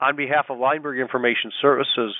[0.00, 2.14] On behalf of Leimberg Information Services,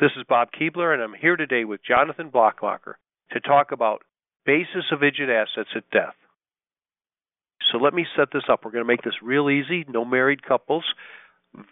[0.00, 2.94] this is Bob Keebler, and I'm here today with Jonathan Blattmachr
[3.30, 4.02] to talk about
[4.44, 6.14] basis of IDGIT assets at death.
[7.70, 8.64] So let me set this up.
[8.64, 9.84] We're going to make this real easy.
[9.88, 10.84] No married couples.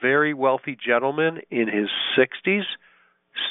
[0.00, 2.62] Very wealthy gentleman in his 60s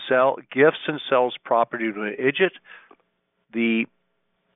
[0.07, 2.51] sell gifts and sells property to an IDGIT.
[3.51, 3.85] The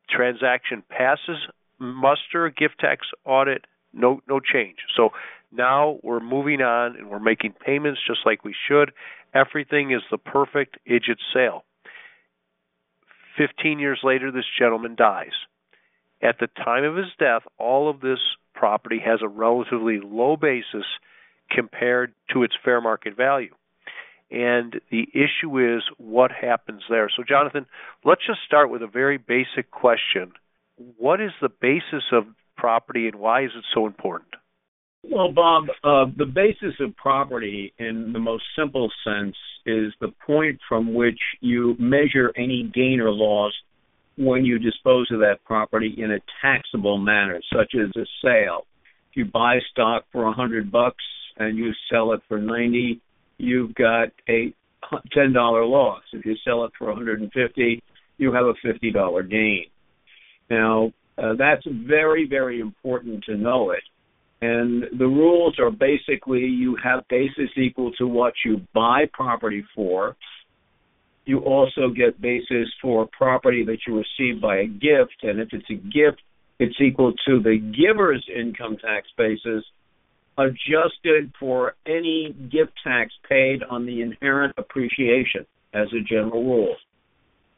[0.10, 1.38] transaction passes
[1.80, 4.78] muster, gift tax audit, no no change.
[4.96, 5.10] So
[5.52, 8.92] now we're moving on and we're making payments just like we should.
[9.34, 11.64] Everything is the perfect IDGIT sale.
[13.38, 15.32] 15 years later, this gentleman dies.
[16.22, 18.20] At the time of his death, all of this
[18.54, 20.86] property has a relatively low basis
[21.50, 23.54] compared to its fair market value.
[24.30, 27.10] And the issue is what happens there.
[27.16, 27.66] So, Jonathan,
[28.06, 30.32] let's just start with a very basic question.
[30.98, 32.26] What is the basis of
[32.56, 34.30] property and why is it so important?
[35.04, 40.60] Well, Bob, uh, the basis of property in the most simple sense is the point
[40.70, 43.52] from which you measure any gain or loss
[44.18, 48.66] when you dispose of that property in a taxable manner, such as a sale.
[49.10, 51.04] If you buy stock for a hundred bucks
[51.38, 53.02] and you sell it for ninety,
[53.38, 54.54] you've got a
[55.12, 56.04] ten dollar loss.
[56.14, 57.84] If you sell it for 150,
[58.18, 59.66] you have a fifty dollar gain.
[60.50, 63.84] Now, uh, that's very, very important to know it.
[64.42, 70.16] And the rules are basically you have basis equal to what you buy property for.
[71.26, 75.70] You also get basis for property that you receive by a gift, and if it's
[75.70, 76.22] a gift,
[76.58, 79.64] it's equal to the giver's income tax basis
[80.38, 86.76] adjusted for any gift tax paid on the inherent appreciation as a general rule.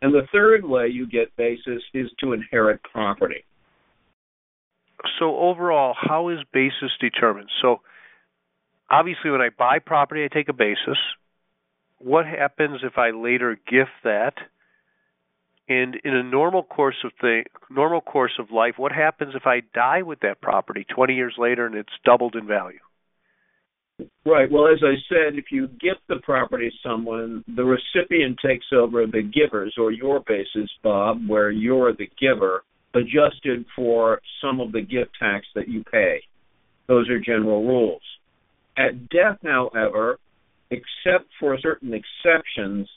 [0.01, 3.45] And the third way you get basis is to inherit property
[5.19, 7.49] so overall, how is basis determined?
[7.61, 7.81] So
[8.89, 10.97] obviously, when I buy property, I take a basis.
[11.99, 14.33] What happens if I later gift that?
[15.69, 19.61] And in a normal course of the normal course of life, what happens if I
[19.73, 22.79] die with that property 20 years later and it's doubled in value?
[24.25, 24.51] Right.
[24.51, 29.05] Well, as I said, if you gift the property to someone, the recipient takes over
[29.05, 32.63] the giver's or your basis, Bob, where you're the giver,
[32.93, 36.21] adjusted for some of the gift tax that you pay.
[36.87, 38.01] Those are general rules.
[38.77, 40.19] At death, however,
[40.69, 42.89] except for certain exceptions,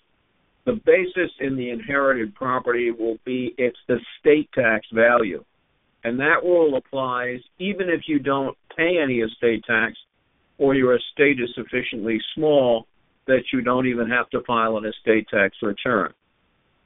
[0.65, 5.45] the basis in the inherited property will be its estate tax value.
[6.03, 9.95] And that rule applies even if you don't pay any estate tax
[10.59, 12.87] or your estate is sufficiently small
[13.27, 16.13] that you don't even have to file an estate tax return.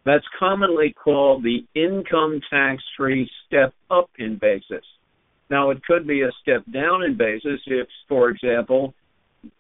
[0.05, 4.85] That's commonly called the income tax free step up in basis.
[5.51, 8.95] Now, it could be a step down in basis if, for example,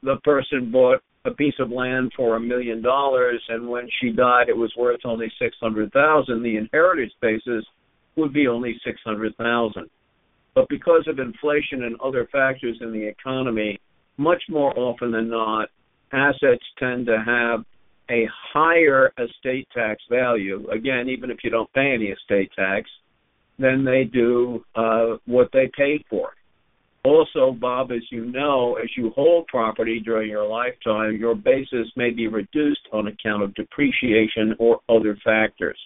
[0.02, 4.48] the person bought a piece of land for a million dollars and when she died
[4.48, 7.64] it was worth only 600,000 the inheritance basis
[8.16, 9.90] would be only 600,000
[10.54, 13.78] but because of inflation and other factors in the economy
[14.16, 15.68] much more often than not
[16.12, 17.64] assets tend to have
[18.10, 22.90] a higher estate tax value, again, even if you don't pay any estate tax,
[23.58, 26.30] than they do uh, what they paid for.
[27.04, 32.10] Also, Bob, as you know, as you hold property during your lifetime, your basis may
[32.10, 35.78] be reduced on account of depreciation or other factors.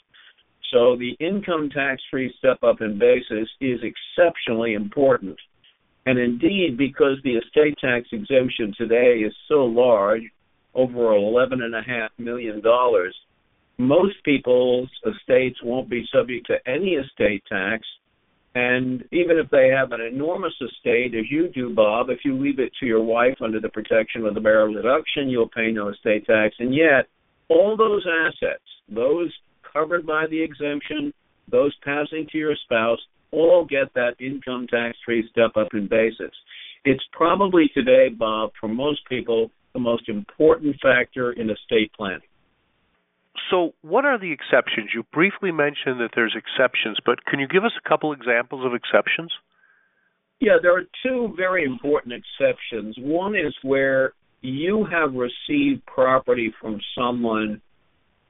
[0.73, 5.37] So the income tax free step up in basis is exceptionally important.
[6.07, 10.23] And indeed, because the estate tax exemption today is so large,
[10.75, 13.15] over eleven and a half million dollars,
[13.79, 17.87] most people's estates won't be subject to any estate tax.
[18.57, 22.61] And even if they have an enormous estate, as you do, Bob, if you leave
[22.61, 26.25] it to your wife under the protection of the marital deduction, you'll pay no estate
[26.27, 26.55] tax.
[26.61, 27.09] And yet,
[27.49, 29.33] all those assets, those
[29.73, 31.13] covered by the exemption,
[31.51, 33.01] those passing to your spouse,
[33.33, 36.33] all get that income tax free step up in basis.
[36.85, 42.21] It's probably today, Bob, for most people, the most important factor in estate planning.
[43.51, 44.91] So, what are the exceptions?
[44.95, 48.73] You briefly mentioned that there's exceptions, but can you give us a couple examples of
[48.75, 49.33] exceptions?
[50.41, 52.97] Yeah, there are two very important exceptions.
[52.99, 57.61] One is where you have received property from someone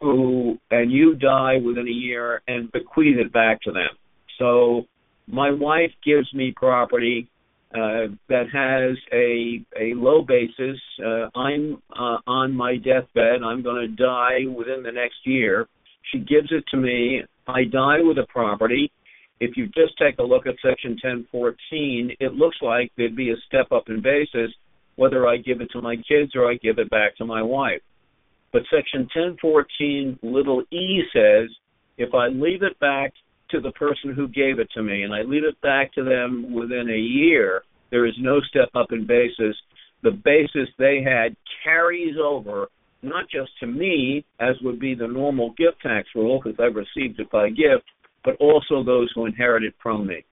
[0.01, 3.91] who, and you die within a year and bequeath it back to them.
[4.39, 4.87] So,
[5.27, 7.29] my wife gives me property
[7.75, 10.81] uh, that has a a low basis.
[11.05, 13.43] Uh, I'm uh, on my deathbed.
[13.45, 15.67] I'm going to die within the next year.
[16.13, 17.23] She gives it to me.
[17.49, 18.93] I die with a property.
[19.41, 23.37] If you just take a look at Section 1014, it looks like there'd be a
[23.49, 24.55] step up in basis,
[24.95, 27.83] whether I give it to my kids or I give it back to my wife.
[28.53, 31.51] But Section 1014 little e says
[31.99, 33.13] if I leave it back
[33.51, 36.53] to the person who gave it to me and I leave it back to them
[36.53, 39.57] within a year, there is no step up in basis.
[40.03, 42.69] The basis they had carries over
[43.05, 47.21] not just to me, as would be the normal gift tax rule, because I received
[47.21, 47.85] it by gift,
[48.25, 50.25] but also those who inherit it from me.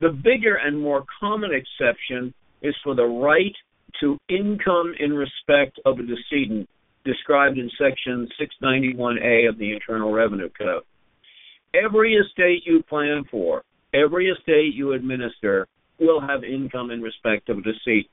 [0.00, 2.32] The bigger and more common exception
[2.62, 3.54] is for the right
[4.00, 6.68] to income in respect of a decedent,
[7.04, 10.82] described in Section 691A of the Internal Revenue Code.
[11.74, 13.62] Every estate you plan for,
[13.94, 15.68] every estate you administer,
[16.00, 18.08] will have income in respect of a decedent.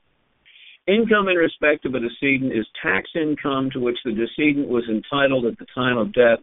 [0.86, 5.44] Income in respect of a decedent is tax income to which the decedent was entitled
[5.44, 6.38] at the time of death,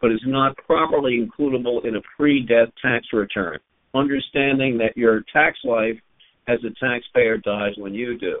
[0.00, 3.58] but is not properly includable in a pre death tax return,
[3.92, 5.98] understanding that your tax life
[6.46, 8.38] as a taxpayer dies when you do.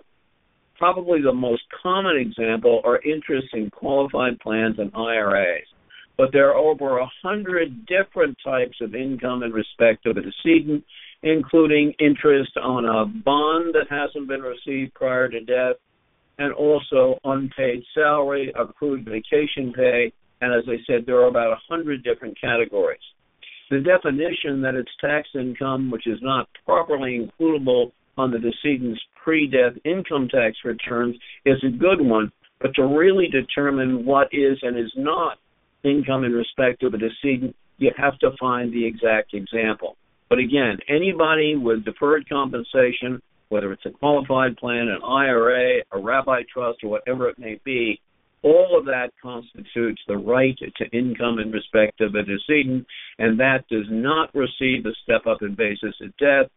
[0.78, 5.66] Probably the most common example are interests in qualified plans and IRAs.
[6.16, 10.84] But there are over a hundred different types of income in respect of a decedent,
[11.22, 15.76] including interest on a bond that hasn't been received prior to death,
[16.38, 21.60] and also unpaid salary, accrued vacation pay, and as I said, there are about a
[21.68, 23.00] hundred different categories.
[23.70, 29.74] The definition that it's tax income which is not properly includable on the decedent's pre-death
[29.84, 34.92] income tax returns is a good one, but to really determine what is and is
[34.96, 35.38] not
[35.84, 39.96] income in respect of a decedent, you have to find the exact example.
[40.28, 46.42] But again, anybody with deferred compensation, whether it's a qualified plan, an IRA, a rabbi
[46.52, 48.00] trust, or whatever it may be,
[48.42, 52.86] all of that constitutes the right to income in respect of a decedent,
[53.18, 56.50] and that does not receive a step up in basis at death.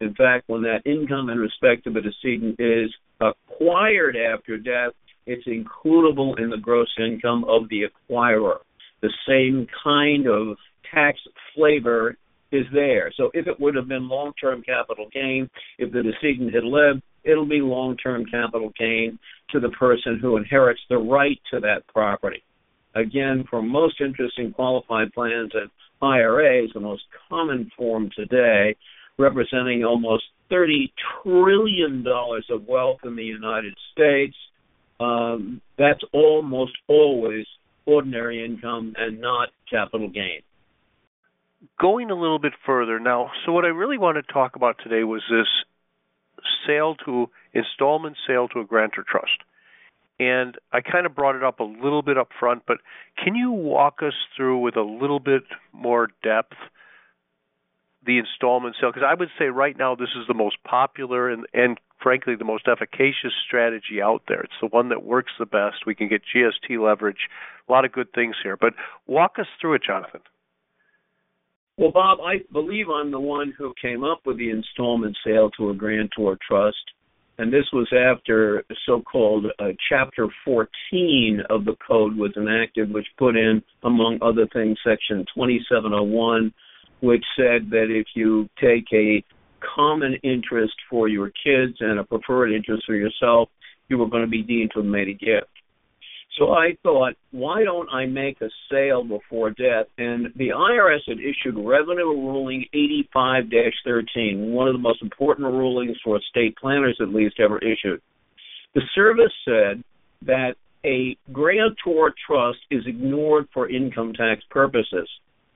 [0.00, 2.90] In fact, when that income in respect of a decedent is
[3.20, 4.92] acquired after death,
[5.26, 8.58] it's includable in the gross income of the acquirer.
[9.02, 10.56] The same kind of
[10.92, 11.18] tax
[11.54, 12.16] flavor
[12.52, 13.12] is there.
[13.16, 15.48] So if it would have been long term capital gain,
[15.78, 19.18] if the decedent had lived, it'll be long term capital gain
[19.50, 22.42] to the person who inherits the right to that property.
[22.94, 25.70] Again, for most interesting qualified plans and
[26.02, 28.74] IRAs, the most common form today,
[29.18, 30.90] representing almost $30
[31.22, 34.34] trillion of wealth in the United States,
[34.98, 37.46] um, that's almost always
[37.90, 40.42] ordinary income and not capital gain
[41.78, 45.04] going a little bit further now, so what I really want to talk about today
[45.04, 45.46] was this
[46.66, 49.42] sale to installment sale to a grantor trust.
[50.18, 52.78] And I kind of brought it up a little bit up front, but
[53.22, 56.56] can you walk us through with a little bit more depth
[58.04, 58.90] the installment sale?
[58.92, 62.44] Because I would say right now this is the most popular and, and frankly the
[62.44, 64.40] most efficacious strategy out there.
[64.40, 65.86] It's the one that works the best.
[65.86, 67.28] We can get GST leverage,
[67.68, 68.56] a lot of good things here.
[68.56, 68.74] But
[69.06, 70.20] walk us through it, Jonathan.
[71.76, 75.70] Well, Bob, I believe I'm the one who came up with the installment sale to
[75.70, 76.76] a grantor trust,
[77.38, 83.34] and this was after so-called uh, Chapter 14 of the code was enacted, which put
[83.34, 86.52] in, among other things, Section 2701,
[87.00, 89.24] which said that if you take a
[89.74, 93.48] common interest for your kids and a preferred interest for yourself,
[93.88, 95.48] you were going to be deemed to have made a gift.
[96.38, 99.86] So I thought, why don't I make a sale before death?
[99.98, 102.64] And the IRS had issued Revenue Ruling
[103.14, 108.00] 85-13, one of the most important rulings for estate planners at least ever issued.
[108.74, 109.82] The service said
[110.22, 110.54] that
[110.84, 115.08] a grantor trust is ignored for income tax purposes,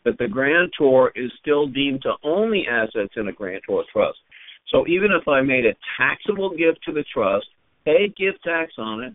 [0.04, 4.18] that the grantor is still deemed to own the assets in a grantor trust.
[4.70, 7.46] So even if I made a taxable gift to the trust,
[7.84, 9.14] paid gift tax on it,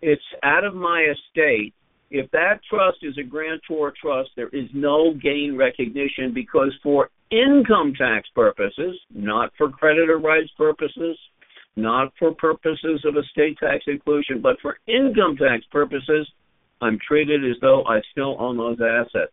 [0.00, 1.74] it's out of my estate.
[2.10, 7.94] If that trust is a grantor trust, there is no gain recognition because for income
[7.96, 11.16] tax purposes, not for creditor rights purposes,
[11.76, 16.28] not for purposes of estate tax inclusion, but for income tax purposes,
[16.82, 19.32] I'm treated as though I still own those assets.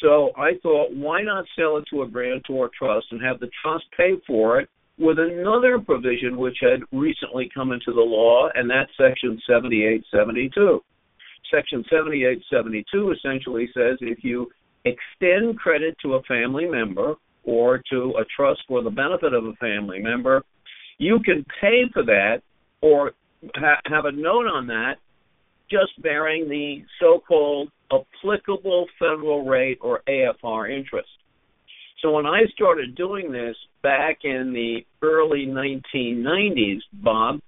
[0.00, 3.84] So I thought, why not sell it to a grantor trust and have the trust
[3.96, 8.90] pay for it with another provision which had recently come into the law, and that's
[8.96, 10.82] Section 7872.
[11.50, 14.48] Section 7872 essentially says if you
[14.84, 17.14] extend credit to a family member
[17.44, 20.42] or to a trust for the benefit of a family member,
[20.98, 22.42] you can pay for that
[22.82, 23.12] or
[23.54, 24.96] ha- have a note on that
[25.70, 31.08] just bearing the so called applicable federal rate or AFR interest.
[32.02, 37.40] So when I started doing this back in the early 1990s, Bob,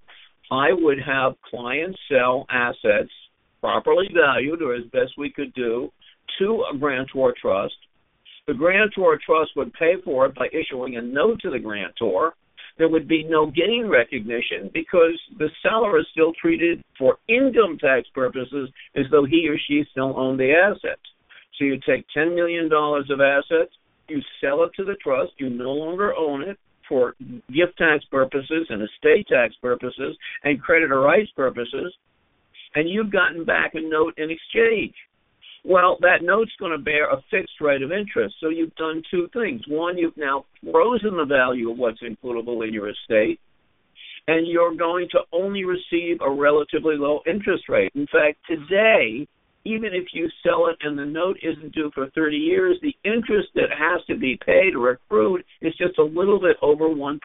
[0.50, 3.10] I would have clients sell assets
[3.60, 5.90] properly valued or as best we could do
[6.38, 7.74] to a grantor trust.
[8.46, 12.34] The grantor trust would pay for it by issuing a note to the grantor.
[12.78, 18.08] There would be no gain recognition because the seller is still treated for income tax
[18.14, 21.02] purposes as though he or she still owned the assets.
[21.58, 23.72] So you take $10 million of assets,
[24.08, 27.14] you sell it to the trust, you no longer own it for
[27.48, 31.94] gift tax purposes and estate tax purposes and creditor rights purposes,
[32.74, 34.94] and you've gotten back a note in exchange.
[35.64, 38.34] Well, that note's going to bear a fixed rate of interest.
[38.40, 39.62] So you've done two things.
[39.68, 43.38] One, you've now frozen the value of what's includable in your estate,
[44.26, 47.92] and you're going to only receive a relatively low interest rate.
[47.94, 49.28] In fact, today,
[49.64, 53.48] even if you sell it and the note isn't due for 30 years, the interest
[53.54, 57.20] that has to be paid or accrued is just a little bit over 1%.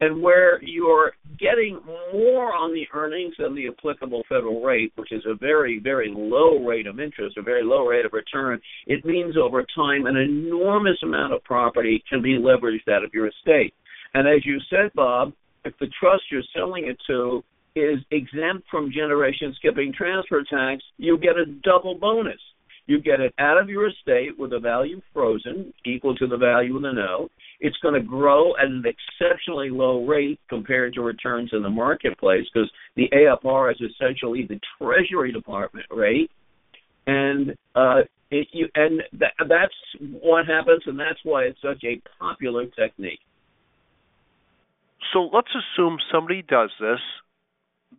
[0.00, 1.80] And where you're getting
[2.12, 6.64] more on the earnings than the applicable federal rate, which is a very, very low
[6.64, 10.98] rate of interest, a very low rate of return, it means over time an enormous
[11.02, 13.74] amount of property can be leveraged out of your estate.
[14.14, 15.32] And as you said, Bob,
[15.64, 17.42] if the trust you're selling it to
[17.74, 22.40] is exempt from generation skipping transfer tax, you get a double bonus.
[22.86, 26.76] You get it out of your estate with a value frozen equal to the value
[26.76, 27.30] of the note.
[27.60, 32.46] It's going to grow at an exceptionally low rate compared to returns in the marketplace
[32.52, 36.30] because the AFR is essentially the Treasury Department rate,
[37.06, 39.74] and uh, it, you, and that, that's
[40.20, 43.20] what happens, and that's why it's such a popular technique.
[45.12, 46.98] So let's assume somebody does this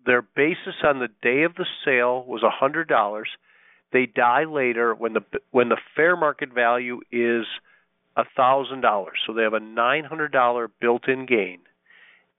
[0.06, 3.30] their basis on the day of the sale was a hundred dollars.
[3.94, 5.22] They die later when the
[5.52, 7.46] when the fair market value is
[8.16, 9.18] a thousand dollars.
[9.26, 11.60] So they have a nine hundred dollar built-in gain,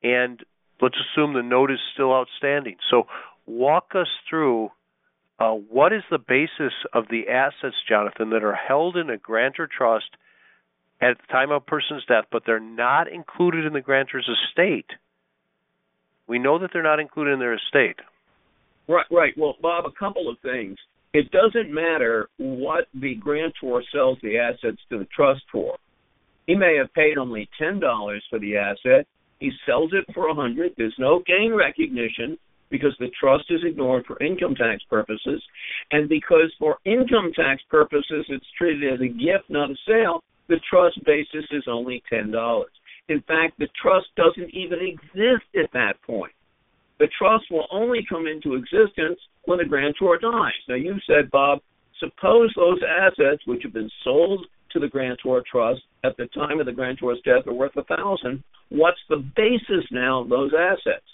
[0.02, 0.42] and
[0.80, 2.76] let's assume the note is still outstanding.
[2.90, 3.04] So
[3.46, 4.70] walk us through
[5.38, 9.68] uh, what is the basis of the assets, Jonathan, that are held in a grantor
[9.68, 10.10] trust
[11.00, 14.86] at the time of a person's death, but they're not included in the grantor's estate
[16.26, 17.96] we know that they're not included in their estate.
[18.88, 19.34] Right, right.
[19.36, 20.78] Well, Bob, a couple of things.
[21.16, 25.78] It doesn't matter what the grantor sells the assets to the trust for.
[26.46, 29.06] He may have paid only ten dollars for the asset.
[29.40, 30.74] He sells it for a hundred.
[30.76, 32.36] There's no gain recognition
[32.68, 35.42] because the trust is ignored for income tax purposes,
[35.90, 40.22] and because for income tax purposes it's treated as a gift, not a sale.
[40.48, 42.72] The trust basis is only ten dollars.
[43.08, 46.35] In fact, the trust doesn't even exist at that point.
[46.98, 50.52] The trust will only come into existence when the grantor dies.
[50.68, 51.60] Now, you said, Bob,
[52.00, 56.66] suppose those assets, which have been sold to the grantor trust at the time of
[56.66, 58.42] the grantor's death, are worth a thousand.
[58.68, 61.04] What's the basis now of those assets?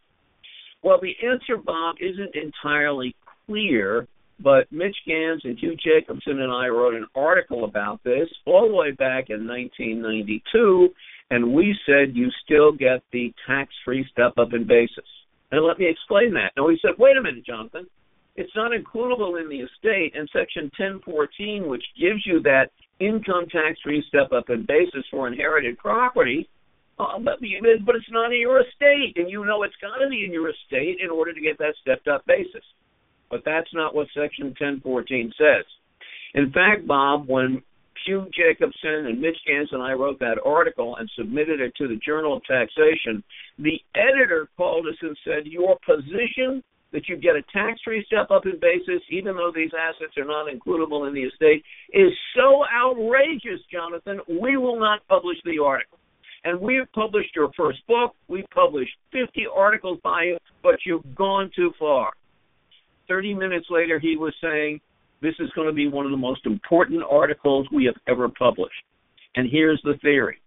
[0.82, 3.14] Well, the answer, Bob, isn't entirely
[3.46, 4.08] clear,
[4.40, 8.74] but Mitch Gans and Hugh Jacobson and I wrote an article about this all the
[8.74, 10.88] way back in 1992,
[11.30, 15.04] and we said you still get the tax-free step-up in basis.
[15.52, 16.52] And let me explain that.
[16.56, 17.86] Now, he said, wait a minute, Jonathan.
[18.34, 24.02] It's not includable in the estate, and Section 1014, which gives you that income tax-free
[24.08, 26.48] step-up in basis for inherited property,
[26.98, 27.40] uh, but,
[27.84, 30.48] but it's not in your estate, and you know it's got to be in your
[30.48, 32.64] estate in order to get that stepped-up basis.
[33.30, 35.64] But that's not what Section 1014 says.
[36.34, 37.62] In fact, Bob, when
[38.06, 41.96] Hugh Jacobson and Mitch Gans and I wrote that article and submitted it to the
[41.96, 43.22] Journal of Taxation,
[43.58, 48.30] the editor called us and said, Your position that you get a tax free step
[48.30, 52.64] up in basis, even though these assets are not includable in the estate, is so
[52.66, 55.98] outrageous, Jonathan, we will not publish the article.
[56.44, 61.50] And we've published your first book, we've published 50 articles by you, but you've gone
[61.54, 62.12] too far.
[63.08, 64.80] 30 minutes later, he was saying,
[65.22, 68.82] This is going to be one of the most important articles we have ever published.
[69.36, 70.38] And here's the theory.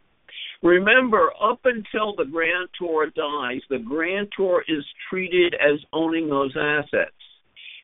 [0.61, 7.11] Remember, up until the grantor dies, the grantor is treated as owning those assets.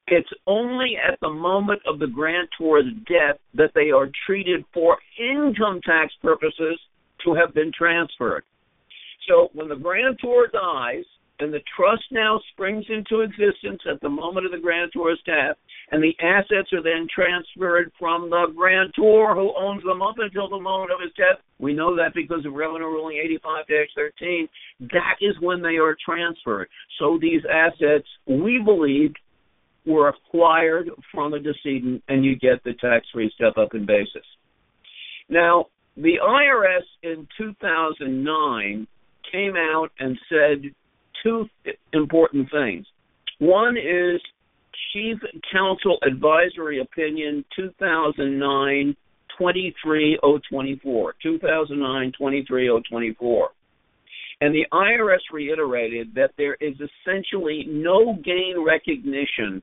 [0.08, 5.80] It's only at the moment of the grantor's death that they are treated for income
[5.86, 6.80] tax purposes
[7.24, 8.44] to have been transferred.
[9.30, 11.06] So when the grantor dies,
[11.40, 15.58] and the trust now springs into existence at the moment of the grantor's death,
[15.92, 20.60] and the assets are then transferred from the grantor who owns them up until the
[20.60, 21.44] moment of his death.
[21.60, 23.18] We know that because of Revenue Ruling
[24.22, 24.48] 85-13.
[24.92, 26.70] That is when they are transferred.
[26.98, 29.14] So these assets, we believe,
[29.86, 34.26] were acquired from the decedent, and you get the tax-free step-up in basis.
[35.28, 35.66] Now,
[35.98, 38.88] the IRS in 2009
[39.32, 40.74] came out and said
[41.24, 41.50] two
[41.94, 42.86] important things.
[43.40, 44.22] One is
[44.94, 45.18] Chief
[45.52, 48.96] Counsel Advisory Opinion 2009
[49.38, 51.16] 23024.
[51.22, 53.50] 2009 23024.
[54.42, 59.62] And the IRS reiterated that there is essentially no gain recognition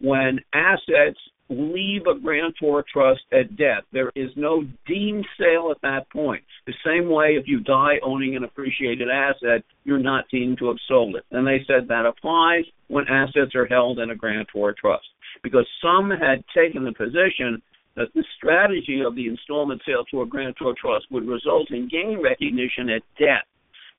[0.00, 3.84] when assets leave a grantor trust at death.
[3.92, 6.42] There is no deemed sale at that point.
[6.66, 10.76] The same way if you die owning an appreciated asset, you're not deemed to have
[10.86, 11.24] sold it.
[11.30, 15.06] And they said that applies when assets are held in a grantor trust.
[15.42, 17.62] Because some had taken the position
[17.96, 22.20] that the strategy of the installment sale to a grantor trust would result in gain
[22.22, 23.46] recognition at death.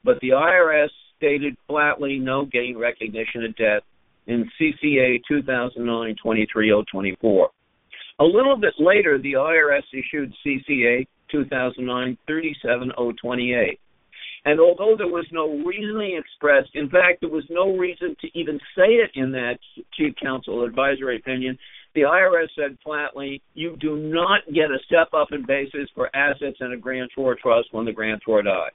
[0.03, 3.83] But the IRS stated flatly no gain recognition at death
[4.27, 7.47] in CCA 2009-23024.
[8.19, 13.79] A little bit later, the IRS issued CCA 2009-37028.
[14.45, 18.59] And although there was no reasoning expressed, in fact, there was no reason to even
[18.75, 19.59] say it in that
[19.93, 21.57] Chief Counsel advisory opinion,
[21.95, 26.57] the IRS said flatly, you do not get a step up in basis for assets
[26.61, 28.71] in a grantor trust when the grantor dies.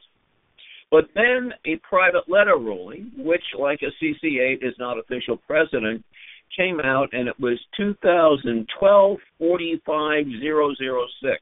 [0.94, 6.04] But then a private letter ruling, which, like a CCA, is not official precedent,
[6.56, 11.40] came out, and it was 2012 45006.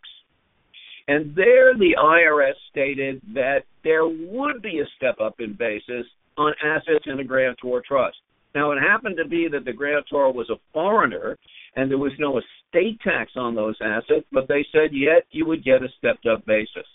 [1.06, 6.06] And there the IRS stated that there would be a step up in basis
[6.38, 8.16] on assets in a grantor trust.
[8.54, 11.36] Now, it happened to be that the grantor was a foreigner
[11.76, 15.62] and there was no estate tax on those assets, but they said yet you would
[15.62, 16.86] get a stepped up basis.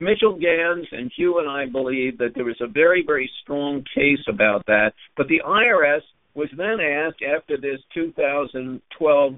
[0.00, 4.24] Mitchell Gans and Hugh and I believe that there was a very, very strong case
[4.28, 4.92] about that.
[5.16, 6.02] But the IRS
[6.34, 9.34] was then asked after this 2012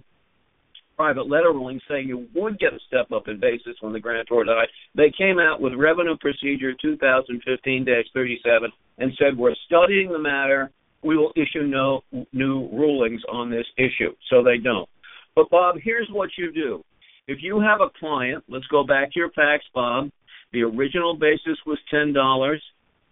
[0.97, 4.45] private letter ruling saying you would get a step up in basis when the grantor
[4.45, 4.69] died.
[4.95, 10.71] They came out with Revenue Procedure 2015 37 and said, We're studying the matter.
[11.03, 12.03] We will issue no
[12.35, 14.13] new rulings on this issue.
[14.29, 14.87] So they don't.
[15.35, 16.85] But, Bob, here's what you do.
[17.27, 20.11] If you have a client, let's go back to your facts, Bob.
[20.53, 22.63] The original basis was ten dollars.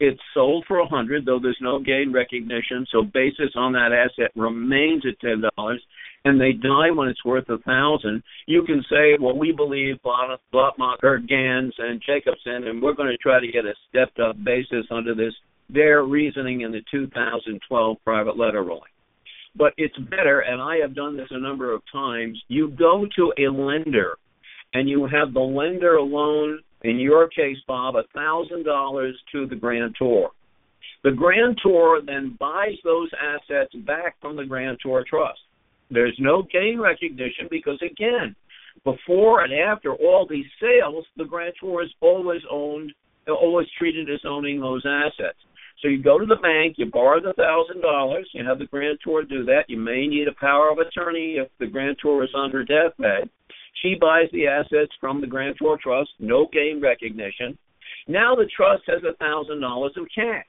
[0.00, 4.30] It's sold for a hundred, though there's no gain recognition, so basis on that asset
[4.36, 5.82] remains at ten dollars.
[6.24, 8.22] And they die when it's worth a thousand.
[8.46, 13.40] You can say, well, we believe Blattmachr, Gans, and Jacobson, and we're going to try
[13.40, 15.32] to get a stepped-up basis under this.
[15.70, 18.90] Their reasoning in the 2012 private letter ruling.
[19.54, 22.42] But it's better, and I have done this a number of times.
[22.48, 24.16] You go to a lender,
[24.74, 29.56] and you have the lender loan in your case, Bob, a thousand dollars to the
[29.56, 30.28] grantor.
[31.04, 35.40] The grantor then buys those assets back from the grantor trust.
[35.90, 38.34] There's no gain recognition because again,
[38.84, 42.92] before and after all these sales, the grantor is always owned,
[43.28, 45.38] always treated as owning those assets.
[45.82, 49.22] So you go to the bank, you borrow the thousand dollars, you have the grantor
[49.22, 49.64] do that.
[49.68, 53.30] You may need a power of attorney if the grantor is on her deathbed.
[53.82, 57.56] She buys the assets from the grantor trust, no gain recognition.
[58.06, 60.46] Now the trust has a thousand dollars of cash.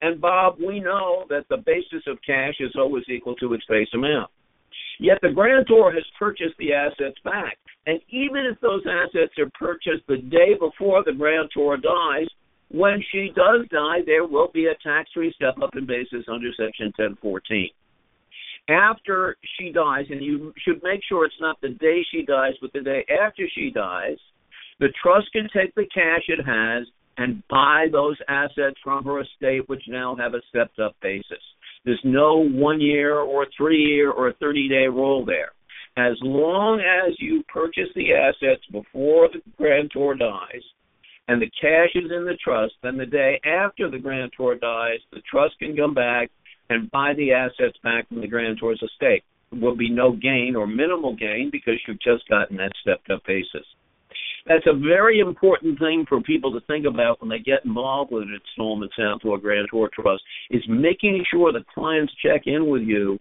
[0.00, 3.88] And Bob, we know that the basis of cash is always equal to its face
[3.94, 4.30] amount.
[4.98, 7.58] Yet the grantor has purchased the assets back.
[7.86, 12.28] And even if those assets are purchased the day before the grantor dies,
[12.70, 16.50] when she does die, there will be a tax free step up in basis under
[16.56, 17.70] Section 1014
[18.68, 22.72] after she dies, and you should make sure it's not the day she dies, but
[22.72, 24.16] the day after she dies,
[24.78, 26.86] the trust can take the cash it has
[27.18, 31.42] and buy those assets from her estate, which now have a stepped up basis.
[31.84, 35.52] There's no one year or three year or 30 day rule there.
[35.96, 40.62] As long as you purchase the assets before the grantor dies,
[41.28, 45.20] and the cash is in the trust, then the day after the grantor dies, the
[45.30, 46.30] trust can come back
[46.72, 49.24] and buy the assets back from the grantor's estate.
[49.50, 53.22] There will be no gain or minimal gain because you've just gotten that stepped up
[53.26, 53.66] basis.
[54.46, 58.24] That's a very important thing for people to think about when they get involved with
[58.24, 62.82] an installment sale to a grantor trust is making sure the clients check in with
[62.82, 63.20] you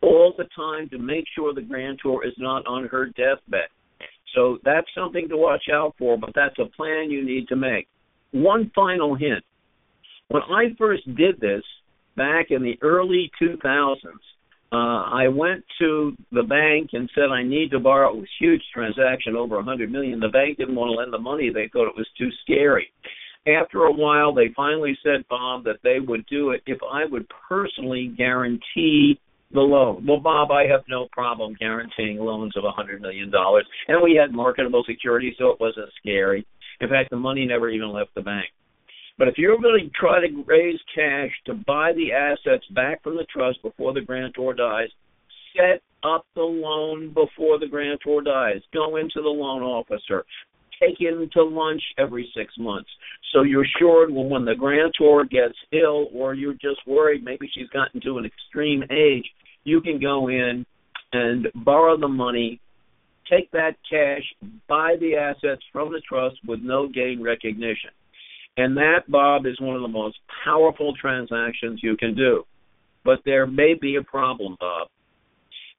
[0.00, 3.68] all the time to make sure the grantor is not on her deathbed.
[4.34, 7.88] So that's something to watch out for, but that's a plan you need to make.
[8.32, 9.44] One final hint.
[10.28, 11.62] When I first did this,
[12.16, 13.96] back in the early 2000s,
[14.72, 18.10] uh, I went to the bank and said I need to borrow.
[18.10, 20.18] It was a huge transaction, over a hundred million.
[20.18, 22.90] The bank didn't want to lend the money; they thought it was too scary.
[23.46, 27.26] After a while, they finally said, Bob, that they would do it if I would
[27.48, 29.20] personally guarantee
[29.52, 30.04] the loan.
[30.04, 33.30] Well, Bob, I have no problem guaranteeing loans of a $100 million.
[33.86, 36.44] And we had marketable securities, so it wasn't scary.
[36.80, 38.46] In fact, the money never even left the bank.
[39.18, 43.26] But if you're really trying to raise cash to buy the assets back from the
[43.32, 44.88] trust before the grantor dies,
[45.56, 48.60] set up the loan before the grantor dies.
[48.74, 50.24] Go into the loan officer.
[50.80, 52.90] Take him to lunch every six months.
[53.32, 58.00] So you're sure when the grantor gets ill or you're just worried maybe she's gotten
[58.02, 59.24] to an extreme age,
[59.64, 60.66] you can go in
[61.14, 62.60] and borrow the money,
[63.30, 64.22] take that cash,
[64.68, 67.90] buy the assets from the trust with no gain recognition.
[68.56, 72.44] And that, Bob, is one of the most powerful transactions you can do.
[73.04, 74.88] But there may be a problem, Bob.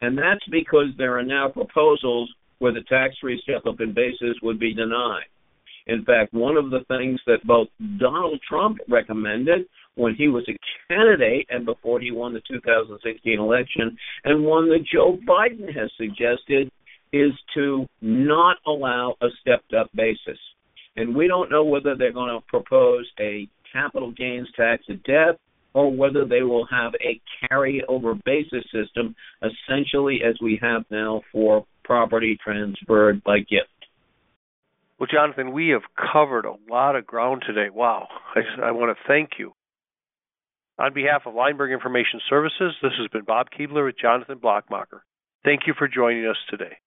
[0.01, 3.41] And that's because there are now proposals where the tax free
[3.79, 5.25] in basis would be denied.
[5.87, 10.57] In fact, one of the things that both Donald Trump recommended when he was a
[10.93, 16.69] candidate and before he won the 2016 election, and one that Joe Biden has suggested,
[17.13, 20.37] is to not allow a stepped up basis
[20.97, 25.35] and we don't know whether they're going to propose a capital gains tax at death
[25.73, 31.65] or whether they will have a carry-over basis system, essentially as we have now for
[31.83, 33.69] property transferred by gift.
[34.99, 37.69] Well, Jonathan, we have covered a lot of ground today.
[37.71, 38.07] Wow.
[38.35, 39.53] I, I want to thank you.
[40.79, 45.01] On behalf of Leimberg Information Services, this has been Bob Keebler with Jonathan Blattmachr.
[45.43, 46.77] Thank you for joining us today.